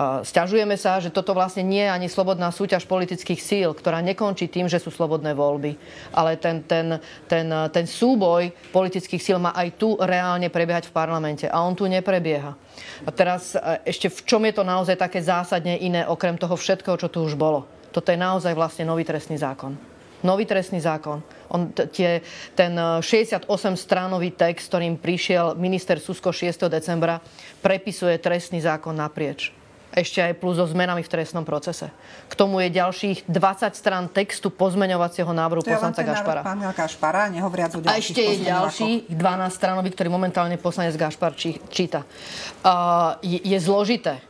[0.00, 4.70] Sťažujeme sa, že toto vlastne nie je ani slobodná súťaž politických síl, ktorá nekončí tým,
[4.70, 5.74] že sú slobodné voľby.
[6.14, 11.50] Ale ten, ten, ten, ten súboj politických síl má aj tu reálne prebiehať v parlamente.
[11.50, 12.54] A on tu neprebieha.
[13.02, 16.94] A teraz e, ešte v čom je to naozaj také zásadne iné, okrem toho všetkého,
[16.94, 17.66] čo tu už bolo?
[17.90, 19.89] Toto je naozaj vlastne nový trestný zákon
[20.22, 21.22] nový trestný zákon.
[21.50, 22.22] On, tie,
[22.54, 26.70] ten 68-stránový e, text, ktorým prišiel minister Susko 6.
[26.70, 27.18] decembra,
[27.60, 29.52] prepisuje trestný zákon naprieč.
[29.90, 31.90] Ešte aj plus so zmenami v trestnom procese.
[32.30, 36.46] K tomu je ďalších 20 strán textu pozmeňovacieho návrhu to poslanca Gašpara.
[36.46, 39.18] Pána Gašpara, nehovoriac o A ešte je ďalší 12
[39.50, 41.34] stránový, ktorý momentálne poslanec Gašpar
[41.74, 42.06] číta.
[42.62, 44.22] Uh, je, je zložité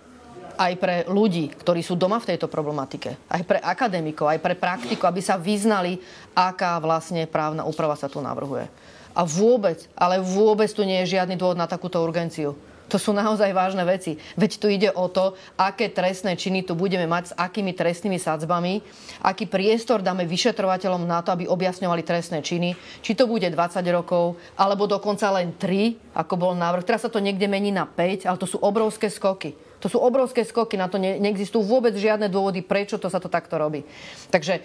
[0.61, 5.09] aj pre ľudí, ktorí sú doma v tejto problematike, aj pre akademikov, aj pre praktikov,
[5.09, 5.97] aby sa vyznali,
[6.37, 8.69] aká vlastne právna úprava sa tu navrhuje.
[9.17, 12.55] A vôbec, ale vôbec tu nie je žiadny dôvod na takúto urgenciu.
[12.91, 14.19] To sú naozaj vážne veci.
[14.35, 18.83] Veď tu ide o to, aké trestné činy tu budeme mať, s akými trestnými sadzbami,
[19.23, 23.55] aký priestor dáme vyšetrovateľom na to, aby objasňovali trestné činy, či to bude 20
[23.95, 26.83] rokov, alebo dokonca len 3, ako bol návrh.
[26.83, 29.55] Teraz sa to niekde mení na 5, ale to sú obrovské skoky.
[29.81, 33.33] To sú obrovské skoky, na to ne, neexistujú vôbec žiadne dôvody, prečo to sa to
[33.33, 33.83] takto robí.
[34.29, 34.61] Takže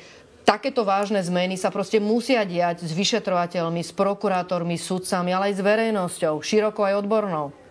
[0.45, 5.65] takéto vážne zmeny sa proste musia diať s vyšetrovateľmi, s prokurátormi, sudcami, ale aj s
[5.65, 7.64] verejnosťou, široko aj odbornou.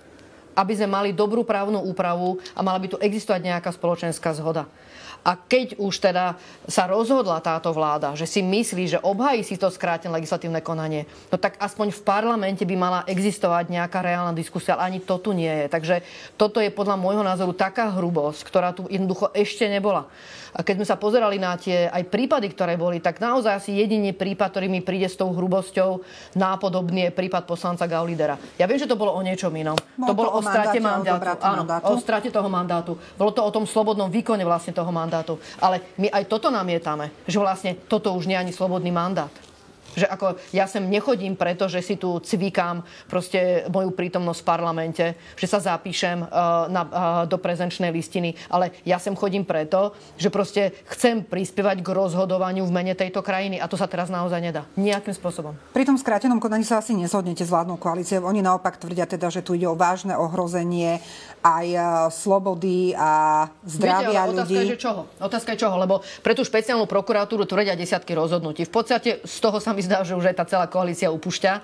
[0.55, 4.71] Aby sme mali dobrú právnu úpravu a mala by tu existovať nejaká spoločenská zhoda.
[5.25, 6.37] A keď už teda
[6.69, 11.41] sa rozhodla táto vláda, že si myslí, že obhají si to skrátené legislatívne konanie, no
[11.41, 15.49] tak aspoň v parlamente by mala existovať nejaká reálna diskusia, ale ani to tu nie
[15.49, 15.67] je.
[15.73, 16.05] Takže
[16.37, 20.13] toto je podľa môjho názoru taká hrubosť, ktorá tu jednoducho ešte nebola.
[20.55, 24.15] A keď sme sa pozerali na tie aj prípady, ktoré boli, tak naozaj asi jediný
[24.15, 26.05] prípad, ktorý mi príde s tou hrubosťou
[26.39, 28.39] nápodobný je prípad poslanca Gaulidera.
[28.55, 29.75] Ja viem, že to bolo o niečom inom.
[29.99, 31.25] No, to bolo o strate mandátu.
[31.41, 31.85] Áno, mandátu.
[31.89, 32.93] o strate toho mandátu.
[33.17, 35.41] Bolo to o tom slobodnom výkone vlastne toho mandátu.
[35.59, 39.33] Ale my aj toto namietame, že vlastne toto už nie je ani slobodný mandát.
[39.95, 45.05] Že ako ja sem nechodím preto, že si tu cvikám proste moju prítomnosť v parlamente,
[45.39, 46.91] že sa zapíšem uh, na, uh,
[47.31, 52.75] do prezenčnej listiny, ale ja sem chodím preto, že proste chcem prispievať k rozhodovaniu v
[52.75, 54.67] mene tejto krajiny a to sa teraz naozaj nedá.
[54.75, 55.55] Nejakým spôsobom.
[55.71, 58.27] Pri tom skrátenom konaní sa asi nezhodnete s vládnou koalíciou.
[58.27, 60.99] Oni naopak tvrdia teda, že tu ide o vážne ohrozenie
[61.45, 64.57] aj uh, slobody a zdravia Viete, ľudí.
[64.57, 65.01] Otázka je, že čoho?
[65.21, 65.77] Otázka je čoho?
[65.77, 68.65] Lebo pre tú špeciálnu prokuratúru tvrdia desiatky rozhodnutí.
[68.65, 71.61] V podstate z toho sa mi priznal, že už aj tá celá koalícia upúšťa.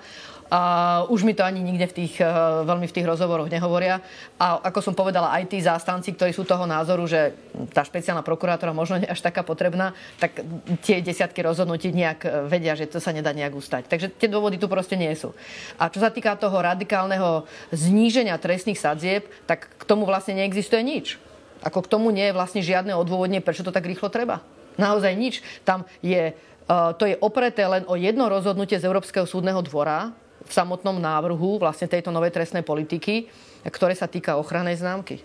[0.51, 3.97] Uh, už mi to ani nikde v tých, uh, veľmi v tých rozhovoroch nehovoria.
[4.37, 7.33] A ako som povedala, aj tí zástanci, ktorí sú toho názoru, že
[7.73, 10.43] tá špeciálna prokurátora možno nie až taká potrebná, tak
[10.83, 13.87] tie desiatky rozhodnutí nejak e, vedia, že to sa nedá nejak ustať.
[13.87, 15.31] Takže tie dôvody tu proste nie sú.
[15.79, 21.15] A čo sa týka toho radikálneho zníženia trestných sadzieb, tak k tomu vlastne neexistuje nič.
[21.63, 24.43] Ako k tomu nie je vlastne žiadne odôvodnie, prečo to tak rýchlo treba.
[24.79, 25.35] Naozaj nič.
[25.67, 26.35] Tam je,
[26.69, 31.85] to je opreté len o jedno rozhodnutie z Európskeho súdneho dvora, v samotnom návrhu vlastne
[31.87, 33.29] tejto novej trestnej politiky,
[33.69, 35.21] ktoré sa týka ochrannej známky.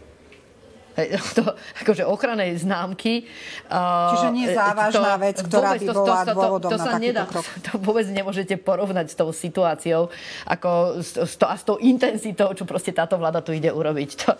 [1.36, 1.52] To,
[1.84, 3.28] akože ochrannej známky.
[3.68, 6.86] Čiže nie závažná to, vec, ktorá by bola to, to, dôvodom to, to, to na
[6.86, 7.44] sa nedá, krok.
[7.66, 10.08] To vôbec nemôžete porovnať s tou situáciou
[10.48, 14.10] ako s, s to, a s tou intenzitou, čo proste táto vláda tu ide urobiť.
[14.24, 14.30] To,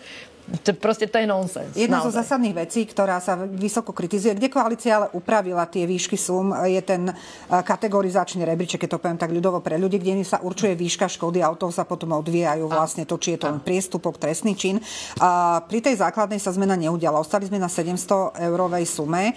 [0.63, 1.75] to, proste to je nonsens.
[1.75, 2.07] Jedna naozaj.
[2.07, 6.79] zo zásadných vecí, ktorá sa vysoko kritizuje, kde koalícia ale upravila tie výšky sum, je
[6.79, 7.13] ten e,
[7.51, 11.51] kategorizačný rebríček, keď to poviem tak ľudovo pre ľudí, kde sa určuje výška škody a
[11.51, 14.79] od toho sa potom odvíjajú vlastne to, či je to len priestupok, trestný čin.
[15.19, 17.19] A pri tej základnej sa zmena neudiala.
[17.19, 19.31] Ostali sme na 700 eurovej sume.
[19.31, 19.33] E,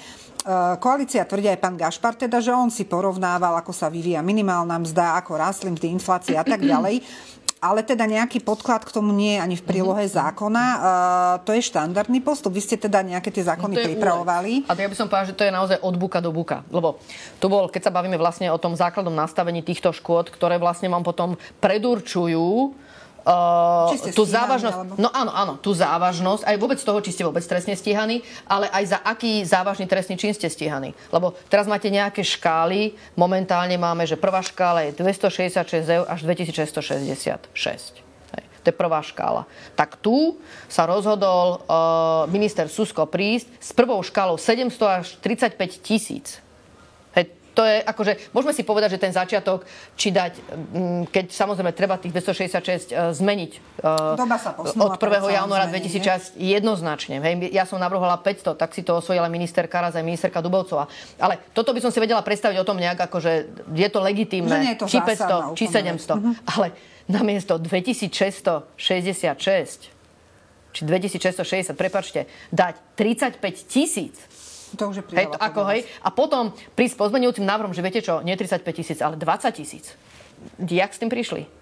[0.78, 5.18] koalícia tvrdia aj pán Gašpar, teda, že on si porovnával, ako sa vyvíja minimálna mzda,
[5.18, 7.02] ako rástli mzdy, inflácia a tak ďalej
[7.60, 10.18] ale teda nejaký podklad k tomu nie je ani v prílohe mm-hmm.
[10.24, 10.64] zákona.
[10.64, 10.80] Uh,
[11.44, 12.56] to je štandardný postup.
[12.56, 14.64] Vy ste teda nejaké tie zákony no pripravovali.
[14.64, 16.64] A ja by som povedal, že to je naozaj od buka do buka.
[16.72, 16.96] Lebo
[17.36, 21.04] tu bol, keď sa bavíme vlastne o tom základnom nastavení týchto škôd, ktoré vlastne vám
[21.04, 22.72] potom predurčujú,
[23.20, 24.94] Uh, tú závažnosť, alebo...
[24.96, 28.96] no áno, áno, tú závažnosť, aj vôbec toho, či ste vôbec trestne stíhaní, ale aj
[28.96, 30.96] za aký závažný trestný čin ste stíhaní.
[31.12, 38.10] Lebo teraz máte nejaké škály, momentálne máme, že prvá škála je 266 eur až 2666.
[38.60, 39.48] To je prvá škála.
[39.72, 40.36] Tak tu
[40.68, 46.44] sa rozhodol uh, minister Susko prísť s prvou škálou 700 až 35 tisíc
[47.60, 52.00] to je akože, môžeme si povedať, že ten začiatok, či dať, mm, keď samozrejme treba
[52.00, 53.52] tých 266 uh, e, zmeniť
[53.84, 55.28] uh, Doba sa od 1.
[55.28, 57.20] januára 2006 jednoznačne.
[57.20, 60.88] Hej, ja som navrhovala 500, tak si to osvojila minister Karas aj ministerka Dubovcová.
[61.20, 64.72] Ale toto by som si vedela predstaviť o tom nejak, ako, že je to legitímne,
[64.72, 66.16] je to či 500, či 700.
[66.16, 66.32] Uh-huh.
[66.56, 66.72] Ale
[67.12, 70.00] namiesto 2666
[70.70, 74.14] či 2660, prepačte, dať 35 tisíc
[74.76, 75.86] to už je hej, to, ako, hej.
[76.02, 79.94] A potom prísť s pozmeňujúcim návrhom, že viete čo, nie 35 tisíc, ale 20 tisíc.
[80.58, 81.59] Jak s tým prišli?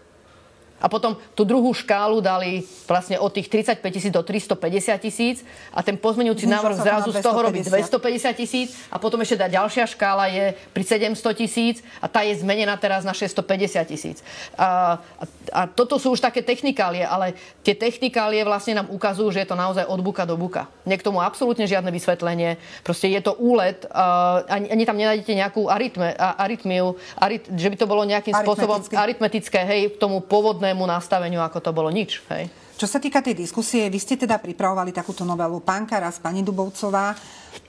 [0.78, 5.36] A potom tú druhú škálu dali vlastne od tých 35 tisíc do 350 tisíc
[5.74, 9.90] a ten pozmeňujúci návrh zrazu z toho robí 250 tisíc a potom ešte tá ďalšia
[9.90, 14.22] škála je pri 700 tisíc a tá je zmenená teraz na 650 tisíc.
[14.54, 17.34] A, a, a toto sú už také technikálie, ale
[17.66, 20.70] tie technikálie vlastne nám ukazujú, že je to naozaj od buka do buka.
[20.86, 22.56] Nie k tomu absolútne žiadne vysvetlenie.
[22.86, 27.76] Proste je to úlet, uh, ani, ani tam nenájdete nejakú arytme, arytmiu, aryt, že by
[27.76, 32.20] to bolo nejakým spôsobom aritmetické, hej, k tomu pôvodnému pôvodnému nastaveniu, ako to bolo nič.
[32.28, 32.52] Hej?
[32.76, 37.16] Čo sa týka tej diskusie, vy ste teda pripravovali takúto novelu Pán Karas, pani Dubovcová.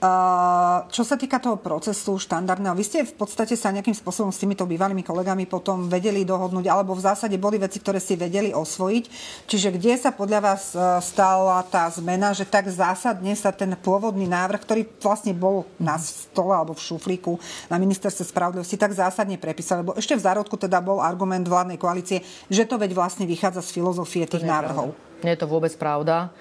[0.00, 4.40] Uh, čo sa týka toho procesu štandardného, vy ste v podstate sa nejakým spôsobom s
[4.40, 9.04] týmito bývalými kolegami potom vedeli dohodnúť, alebo v zásade boli veci, ktoré si vedeli osvojiť.
[9.44, 14.24] Čiže kde sa podľa vás uh, stala tá zmena, že tak zásadne sa ten pôvodný
[14.24, 17.36] návrh, ktorý vlastne bol na stole alebo v šuflíku
[17.68, 22.24] na ministerstve spravodlivosti, tak zásadne prepísal, lebo ešte v zárodku teda bol argument vládnej koalície,
[22.48, 24.96] že to veď vlastne vychádza z filozofie tých návrhov.
[25.20, 26.32] Nie je to vôbec pravda.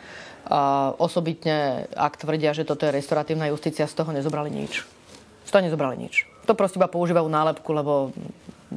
[0.49, 4.81] A osobitne, ak tvrdia, že toto je restauratívna justícia, z toho nezobrali nič.
[5.45, 6.25] Z toho nezobrali nič.
[6.49, 8.09] To proste iba používajú nálepku, lebo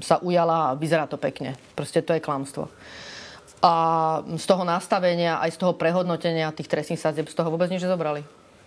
[0.05, 1.57] sa ujala a vyzerá to pekne.
[1.73, 2.69] Proste to je klamstvo.
[3.65, 3.73] A
[4.37, 8.21] z toho nastavenia, aj z toho prehodnotenia tých trestných sadzieb, z toho vôbec nič nezobrali.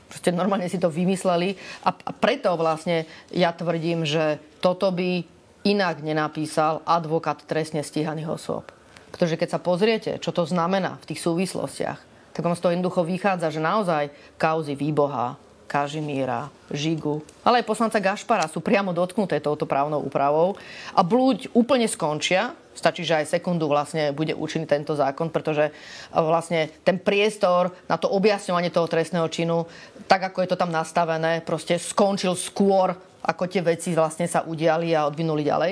[0.09, 5.25] Proste normálne si to vymysleli a, a preto vlastne ja tvrdím, že toto by
[5.65, 8.69] inak nenapísal advokát trestne stíhaných osôb.
[9.09, 13.08] Pretože keď sa pozriete, čo to znamená v tých súvislostiach, tak vám z toho jednoducho
[13.08, 19.63] vychádza, že naozaj kauzy Výboha, Kažimíra, Žigu, ale aj poslanca Gašpara sú priamo dotknuté touto
[19.65, 20.60] právnou úpravou
[20.93, 22.54] a blúď úplne skončia.
[22.76, 25.71] Stačí, že aj sekundu vlastne bude účinný tento zákon, pretože
[26.12, 29.63] vlastne ten priestor na to objasňovanie toho trestného činu,
[30.12, 32.91] tak ako je to tam nastavené, proste skončil skôr,
[33.24, 35.71] ako tie veci vlastne sa udiali a odvinuli ďalej.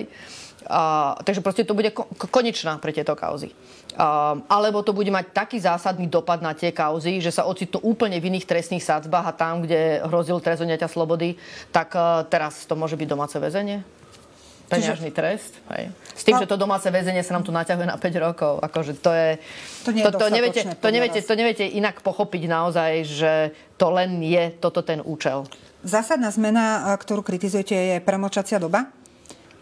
[1.24, 3.52] Takže proste to bude ko- konečná pre tieto kauzy.
[3.94, 8.18] A, alebo to bude mať taký zásadný dopad na tie kauzy, že sa ocitnú úplne
[8.18, 11.36] v iných trestných sadzbách a tam, kde hrozil trest slobody,
[11.72, 13.86] tak uh, teraz to môže byť domáce väzenie?
[14.74, 15.18] peňažný Čiže...
[15.18, 15.54] trest.
[15.76, 15.84] Hej.
[16.14, 16.42] S tým, no.
[16.42, 18.54] že to domáce väzenie sa nám tu naťahuje na 5 rokov.
[18.64, 19.30] Akože to je...
[19.86, 23.34] To, nie je to, to, neviete, to, neviete, to neviete inak pochopiť naozaj, že
[23.78, 25.46] to len je toto ten účel.
[25.84, 28.88] Zásadná zmena, ktorú kritizujete, je premočacia doba?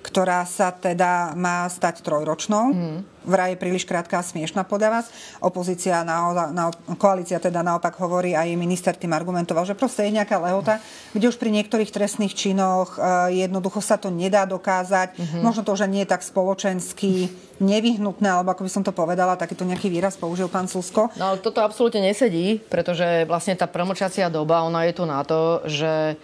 [0.01, 2.73] Ktorá sa teda má stať trojročnou.
[2.73, 2.99] Mm.
[3.21, 5.05] Vraj je príliš krátka a smiešná podľa vás.
[5.37, 10.41] Opozícia, na, na, koalícia teda naopak hovorí, aj minister tým argumentoval, že proste je nejaká
[10.41, 10.81] lehota,
[11.13, 15.21] kde už pri niektorých trestných činoch uh, jednoducho sa to nedá dokázať.
[15.21, 15.41] Mm-hmm.
[15.45, 17.29] Možno to už nie je tak spoločensky
[17.61, 21.13] nevyhnutné, alebo ako by som to povedala, takýto nejaký výraz použil pán Susko.
[21.13, 25.61] No ale toto absolútne nesedí, pretože vlastne tá promlčacia doba, ona je tu na to,
[25.69, 26.17] že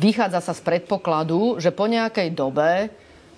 [0.00, 2.88] vychádza sa z predpokladu, že po nejakej dobe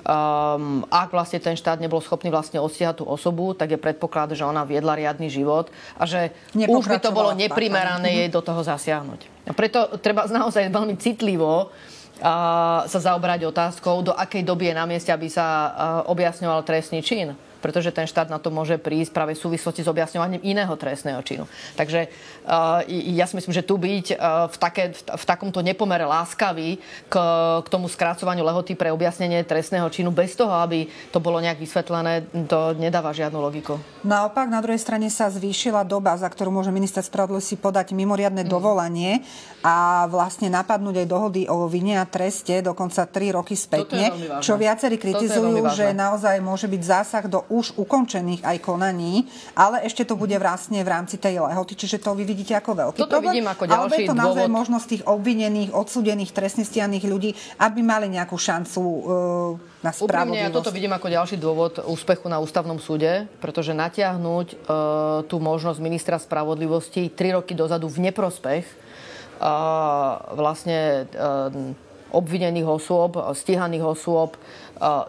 [0.07, 4.47] Um, ak vlastne ten štát nebol schopný vlastne ostiahať tú osobu, tak je predpoklad, že
[4.47, 5.67] ona viedla riadny život
[5.99, 9.51] a že už by to bolo neprimerané jej do toho zasiahnuť.
[9.51, 14.87] A preto treba naozaj veľmi citlivo uh, sa zaobrať otázkou, do akej doby je na
[14.87, 15.71] mieste, aby sa uh,
[16.07, 20.43] objasňoval trestný čin pretože ten štát na to môže prísť práve v súvislosti s objasňovaním
[20.45, 21.45] iného trestného činu.
[21.75, 22.09] Takže
[22.47, 26.79] uh, ja si myslím, že tu byť uh, v, také, v, v takomto nepomere láskavý
[27.09, 27.15] k,
[27.63, 32.29] k tomu skrácovaniu lehoty pre objasnenie trestného činu bez toho, aby to bolo nejak vysvetlené,
[32.47, 33.81] to nedáva žiadnu logiku.
[34.07, 38.51] Naopak, na druhej strane sa zvýšila doba, za ktorú môže minister spravodlivosti podať mimoriadne mm.
[38.51, 39.25] dovolanie
[39.67, 44.95] a vlastne napadnúť aj dohody o vine a treste dokonca 3 roky spätne, čo viacerí
[44.95, 50.35] kritizujú, že naozaj môže byť zásah do už ukončených aj konaní, ale ešte to bude
[50.37, 53.41] vlastne v rámci tej lehoty, čiže to vy vidíte ako veľký Toto problém.
[53.41, 54.59] vidím ako ďalší ale je to naozaj dôvod...
[54.61, 57.31] možnosť tých obvinených, odsúdených, trestne stianých ľudí,
[57.63, 59.03] aby mali nejakú šancu uh,
[59.85, 60.51] na spravodlivosť.
[60.51, 64.59] ja toto vidím ako ďalší dôvod úspechu na ústavnom súde, pretože natiahnuť uh,
[65.31, 68.65] tú možnosť ministra spravodlivosti tri roky dozadu v neprospech
[69.39, 71.51] uh, vlastne uh,
[72.15, 74.39] obvinených osôb, stíhaných osôb,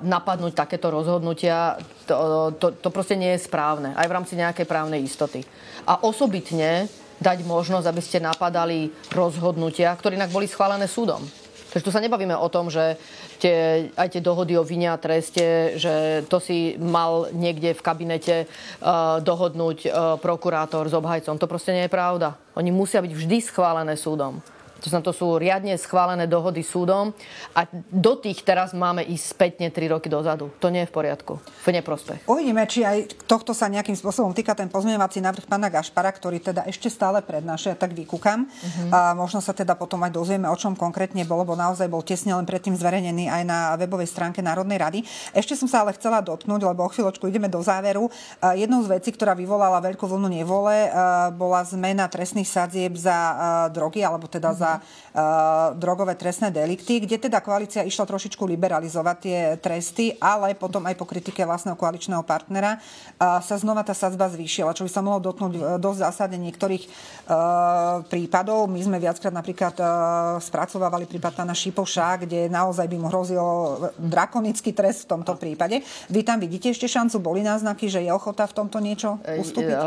[0.02, 1.76] napadnúť takéto rozhodnutia,
[2.08, 3.92] to, to, to proste nie je správne.
[3.94, 5.44] Aj v rámci nejakej právnej istoty.
[5.84, 11.20] A osobitne dať možnosť, aby ste napadali rozhodnutia, ktoré inak boli schválené súdom.
[11.68, 12.96] Takže tu sa nebavíme o tom, že
[13.44, 18.36] tie, aj tie dohody o vine a treste, že to si mal niekde v kabinete
[18.48, 21.36] uh, dohodnúť uh, prokurátor s obhajcom.
[21.36, 22.40] To proste nie je pravda.
[22.56, 24.40] Oni musia byť vždy schválené súdom.
[24.82, 27.14] To, znamená, to sú riadne schválené dohody súdom
[27.58, 30.54] a do tých teraz máme ísť spätne 3 roky dozadu.
[30.62, 31.42] To nie je v poriadku.
[31.42, 32.30] V neprospech.
[32.30, 36.64] Uvidíme, či aj tohto sa nejakým spôsobom týka ten pozmeňovací návrh pána Gašpara, ktorý teda
[36.70, 38.46] ešte stále prednáša, ja tak vykúkam.
[38.46, 38.90] Uh-huh.
[38.94, 42.38] A možno sa teda potom aj dozvieme, o čom konkrétne bolo, bo naozaj bol tesne
[42.38, 45.00] len predtým zverejnený aj na webovej stránke Národnej rady.
[45.34, 48.08] Ešte som sa ale chcela dotknúť, lebo o chvíľočku ideme do záveru.
[48.56, 50.92] Jednou z vecí, ktorá vyvolala veľkú vlnu nevole,
[51.36, 53.18] bola zmena trestných sadzieb za
[53.74, 54.62] drogy, alebo teda uh-huh.
[54.62, 60.52] za za uh, drogové trestné delikty, kde teda koalícia išla trošičku liberalizovať tie tresty, ale
[60.60, 64.92] potom aj po kritike vlastného koaličného partnera uh, sa znova tá sadzba zvýšila, čo by
[64.92, 68.68] sa mohlo dotknúť uh, dosť zásadne niektorých uh, prípadov.
[68.68, 69.80] My sme viackrát napríklad
[70.42, 73.46] spracovávali prípad pána Šipoša, kde naozaj by mu hrozil
[73.96, 75.86] drakonický trest v tomto prípade.
[76.10, 77.22] Vy tam vidíte ešte šancu?
[77.22, 79.78] Boli náznaky, že je ochota v tomto niečo ustúpiť?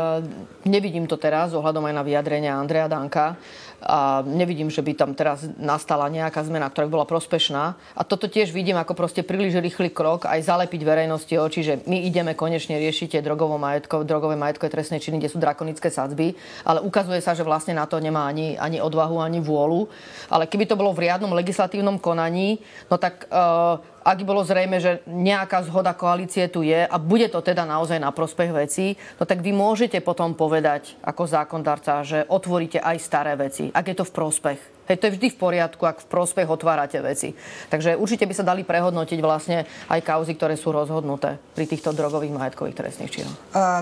[0.63, 3.35] Nevidím to teraz, ohľadom aj na vyjadrenia Andreja Danka.
[3.81, 7.73] A nevidím, že by tam teraz nastala nejaká zmena, ktorá by bola prospešná.
[7.97, 12.05] A toto tiež vidím ako proste príliš rýchly krok aj zalepiť verejnosti oči, že my
[12.05, 16.85] ideme konečne riešiť tie drogovo majetko, drogové majetkové trestné činy, kde sú drakonické sadzby, ale
[16.85, 19.89] ukazuje sa, že vlastne na to nemá ani, ani odvahu, ani vôľu.
[20.29, 25.05] Ale keby to bolo v riadnom legislatívnom konaní, no tak uh, ak bolo zrejme, že
[25.05, 29.45] nejaká zhoda koalície tu je a bude to teda naozaj na prospech vecí, no tak
[29.45, 34.15] vy môžete potom povedať ako zákondarca, že otvoríte aj staré veci, ak je to v
[34.15, 34.59] prospech.
[34.91, 37.31] Hej, to je vždy v poriadku, ak v prospech otvárate veci.
[37.71, 42.35] Takže určite by sa dali prehodnotiť vlastne aj kauzy, ktoré sú rozhodnuté pri týchto drogových
[42.35, 43.37] majetkových trestných činoch.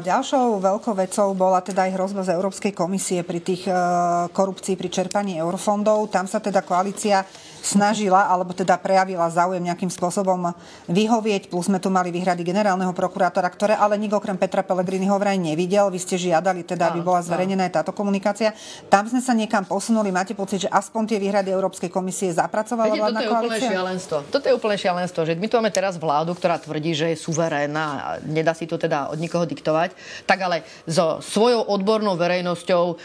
[0.06, 4.90] Ďalšou veľkou vecou bola teda aj hrozba z Európskej komisie pri tých uh, korupcii pri
[4.94, 6.14] čerpaní eurofondov.
[6.14, 7.26] Tam sa teda koalícia
[7.60, 10.56] snažila, alebo teda prejavila záujem nejakým spôsobom
[10.88, 15.36] vyhovieť, plus sme tu mali výhrady generálneho prokurátora, ktoré ale nik okrem Petra Pellegriniho vraj
[15.36, 15.92] nevidel.
[15.92, 18.56] Vy ste žiadali teda, aby bola zverejnená aj táto komunikácia.
[18.88, 20.08] Tam sme sa niekam posunuli.
[20.08, 24.18] Máte pocit, že aspoň tie výhrady Európskej komisie zapracovala Viete, vládna toto je úplne šialenstvo.
[24.32, 27.86] Toto je úplne šialenstvo, že my tu máme teraz vládu, ktorá tvrdí, že je suverénna
[27.86, 29.94] a nedá si to teda od nikoho diktovať,
[30.26, 32.98] tak ale so svojou odbornou verejnosťou uh,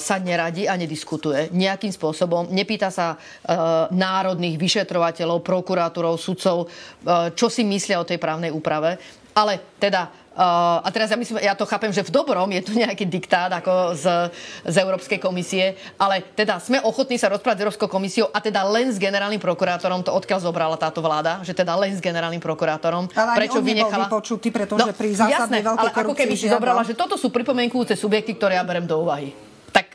[0.00, 2.48] sa neradí a nediskutuje nejakým spôsobom.
[2.50, 8.96] Nepýta sa uh, národných vyšetrovateľov, prokurátorov, sudcov, e, čo si myslia o tej právnej úprave.
[9.34, 12.72] Ale teda Uh, a teraz ja myslím, ja to chápem, že v dobrom je tu
[12.72, 14.04] nejaký diktát ako z,
[14.64, 18.88] z Európskej komisie, ale teda sme ochotní sa rozprávať s Európskou komisiou a teda len
[18.88, 23.12] s generálnym prokurátorom, to odkiaľ zobrala táto vláda, že teda len s generálnym prokurátorom.
[23.12, 24.08] Ale prečo vynechala...
[24.08, 27.92] vypočutý, pretože no, pri zásadnej jasné, ale ako keby si zobrala, že toto sú pripomienkujúce
[27.98, 29.49] subjekty, ktoré ja berem do úvahy.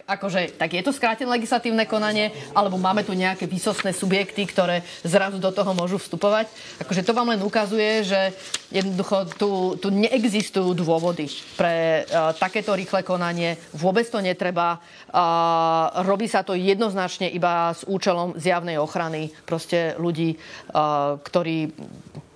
[0.06, 5.42] Akože, tak je to skrátené legislatívne konanie, alebo máme tu nejaké výsostné subjekty, ktoré zrazu
[5.42, 6.46] do toho môžu vstupovať.
[6.78, 8.30] Akože to vám len ukazuje, že
[8.70, 9.50] jednoducho tu,
[9.82, 11.26] tu neexistujú dôvody
[11.58, 13.58] pre uh, takéto rýchle konanie.
[13.74, 14.78] Vôbec to netreba.
[15.10, 21.74] Uh, robí sa to jednoznačne iba s účelom zjavnej ochrany proste ľudí, uh, ktorí,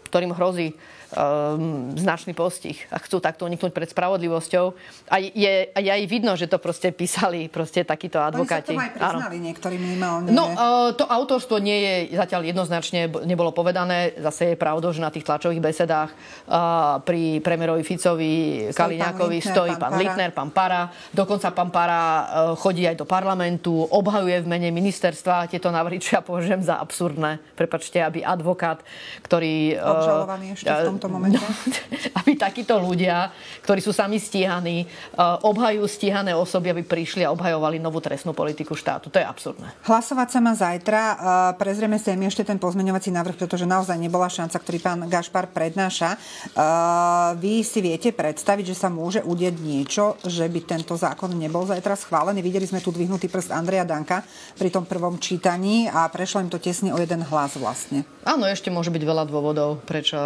[0.09, 0.73] ktorým hrozí
[1.15, 4.65] um, značný postih a chcú takto uniknúť pred spravodlivosťou.
[5.09, 8.75] A je, a aj vidno, že to proste písali proste takíto advokáti.
[8.75, 10.29] Oni sa aj priznali niektorí minimálne.
[10.29, 14.13] No, uh, to autorstvo nie je zatiaľ jednoznačne, nebolo povedané.
[14.19, 18.33] Zase je pravdou, že na tých tlačových besedách uh, pri premiérovi Ficovi,
[18.73, 20.91] Kaliňákovi stojí pán, pán Littner, pán Para.
[21.13, 22.25] Dokonca pán Para uh,
[22.59, 27.41] chodí aj do parlamentu, obhajuje v mene ministerstva tieto návrhy, čo ja považujem za absurdné.
[27.57, 28.85] Prepačte, aby advokát,
[29.25, 29.79] ktorý...
[29.79, 31.39] Uh, Obžalovaný ešte v tom tomto momente?
[31.39, 31.47] No,
[32.19, 33.31] aby takíto ľudia,
[33.63, 34.83] ktorí sú sami stíhaní,
[35.15, 39.07] uh, obhajujú stíhané osoby, aby prišli a obhajovali novú trestnú politiku štátu.
[39.09, 39.71] To je absurdné.
[39.87, 41.01] Hlasovať sa má zajtra.
[41.01, 41.17] Uh,
[41.55, 46.19] prezrieme si aj ešte ten pozmeňovací návrh, pretože naozaj nebola šanca, ktorý pán Gašpar prednáša.
[46.53, 51.63] Uh, vy si viete predstaviť, že sa môže udieť niečo, že by tento zákon nebol
[51.63, 52.43] zajtra schválený.
[52.43, 54.21] Videli sme tu dvihnutý prst Andreja Danka
[54.59, 58.03] pri tom prvom čítaní a prešlo im to tesne o jeden hlas vlastne.
[58.27, 60.17] Áno, ešte môže byť veľa dôvodov, prečo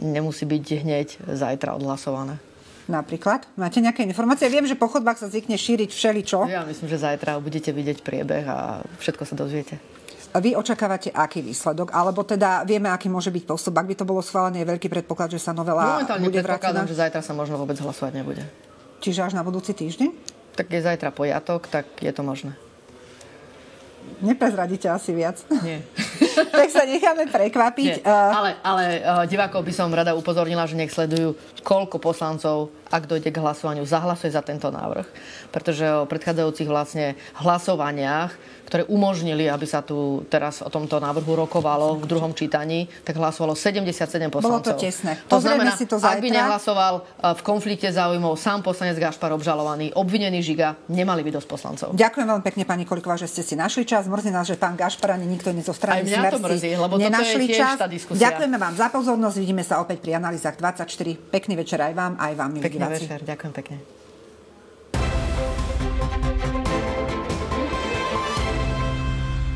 [0.00, 2.38] nemusí byť hneď zajtra odhlasované.
[2.86, 3.50] Napríklad?
[3.58, 4.46] Máte nejaké informácie?
[4.46, 6.46] Viem, že po chodbách sa zvykne šíriť všeličo.
[6.46, 9.82] Ja myslím, že zajtra budete vidieť priebeh a všetko sa dozviete.
[10.36, 11.90] Vy očakávate aký výsledok?
[11.90, 13.74] Alebo teda vieme, aký môže byť postup?
[13.80, 16.94] Ak by to bolo schválené, je veľký predpoklad, že sa novela Momentálne bude predpokladám, že
[16.94, 18.44] zajtra sa možno vôbec hlasovať nebude.
[19.02, 20.12] Čiže až na budúci týždeň?
[20.54, 22.52] Tak je zajtra pojatok, tak je to možné.
[24.22, 25.42] Neprezradíte asi viac.
[25.64, 25.82] Nie.
[26.44, 28.02] tak sa necháme prekvapiť.
[28.02, 28.12] Nie.
[28.12, 31.32] Ale, ale uh, divákov by som rada upozornila, že nech sledujú,
[31.66, 35.02] koľko poslancov, ak dojde k hlasovaniu, zahlasuje za tento návrh.
[35.50, 42.02] Pretože o predchádzajúcich vlastne hlasovaniach ktoré umožnili, aby sa tu teraz o tomto návrhu rokovalo
[42.02, 44.42] v druhom čítaní, tak hlasovalo 77 poslancov.
[44.42, 45.14] Bolo to tesné.
[45.30, 46.18] To znamená, si to zajtra.
[46.18, 47.02] ak by nehlasoval e,
[47.38, 51.88] v konflikte záujmov sám poslanec Gašpar obžalovaný, obvinený Žiga, nemali by dosť poslancov.
[51.94, 54.10] Ďakujem veľmi pekne, pani Koliková, že ste si našli čas.
[54.10, 57.78] Mrzí nás, že pán Gašpar ani nikto zo strany to mrzí, lebo nenašli je čas.
[58.10, 59.36] Ďakujeme vám za pozornosť.
[59.38, 61.30] Vidíme sa opäť pri analýzach 24.
[61.56, 63.08] Pekný večer aj vám, aj vám, milí Pekný diváci.
[63.08, 63.95] večer, ďakujem pekne.